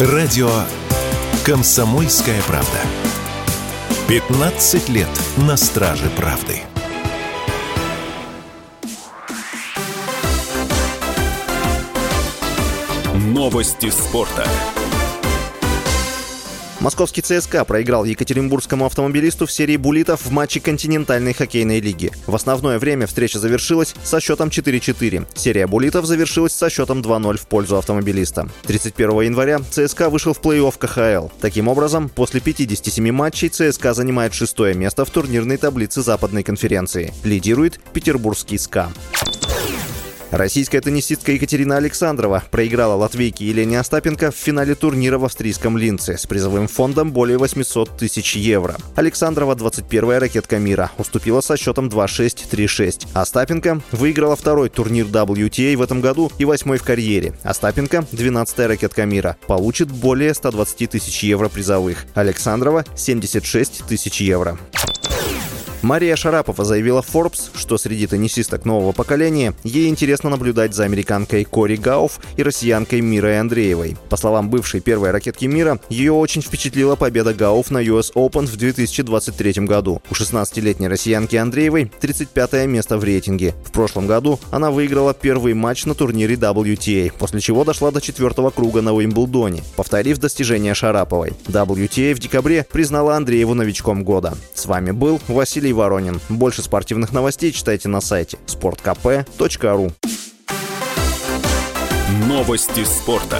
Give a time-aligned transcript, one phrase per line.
[0.00, 0.50] Радио
[1.46, 2.80] «Комсомольская правда».
[4.08, 6.62] 15 лет на страже правды.
[13.14, 14.44] Новости спорта.
[16.84, 22.12] Московский ЦСКА проиграл екатеринбургскому автомобилисту в серии буллитов в матче континентальной хоккейной лиги.
[22.26, 25.26] В основное время встреча завершилась со счетом 4-4.
[25.34, 28.50] Серия буллитов завершилась со счетом 2-0 в пользу автомобилиста.
[28.64, 31.28] 31 января ЦСКА вышел в плей-офф КХЛ.
[31.40, 37.14] Таким образом, после 57 матчей ЦСКА занимает шестое место в турнирной таблице Западной конференции.
[37.24, 38.92] Лидирует петербургский СКА.
[40.34, 46.26] Российская теннисистка Екатерина Александрова проиграла латвийке Елене Остапенко в финале турнира в австрийском Линце с
[46.26, 48.74] призовым фондом более 800 тысяч евро.
[48.96, 53.06] Александрова, 21-я ракетка мира, уступила со счетом 2-6-3-6.
[53.14, 57.34] Остапенко выиграла второй турнир WTA в этом году и восьмой в карьере.
[57.44, 62.06] Остапенко, 12-я ракетка мира, получит более 120 тысяч евро призовых.
[62.14, 64.58] Александрова– 76 тысяч евро.
[65.84, 71.76] Мария Шарапова заявила Forbes, что среди теннисисток нового поколения ей интересно наблюдать за американкой Кори
[71.76, 73.98] Гауф и россиянкой Мирой Андреевой.
[74.08, 78.56] По словам бывшей первой ракетки мира, ее очень впечатлила победа Гауф на US Open в
[78.56, 80.00] 2023 году.
[80.10, 83.54] У 16-летней россиянки Андреевой 35 место в рейтинге.
[83.66, 88.48] В прошлом году она выиграла первый матч на турнире WTA, после чего дошла до четвертого
[88.48, 91.34] круга на Уимблдоне, повторив достижения Шараповой.
[91.46, 94.32] WTA в декабре признала Андрееву новичком года.
[94.54, 96.20] С вами был Василий Воронин.
[96.28, 99.92] Больше спортивных новостей читайте на сайте sportkp.ru
[102.28, 103.38] Новости спорта.